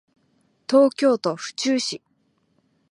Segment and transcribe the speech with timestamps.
[0.67, 2.01] 東京都府中市